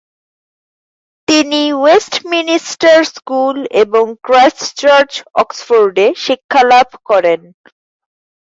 তিনি 1.27 1.61
West 1.73 2.13
minister 2.33 2.97
school 3.13 3.57
এবং 3.83 4.05
Christ 4.25 4.65
Church, 4.81 5.11
অক্সফোর্ডে 5.41 6.05
শিক্ষা 6.25 6.61
লাভ 6.71 6.87
করেন। 7.09 7.41